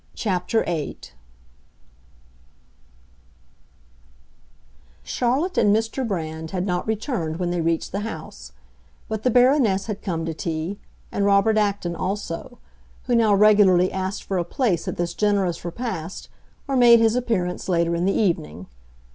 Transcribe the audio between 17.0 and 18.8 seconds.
appearance later in the evening.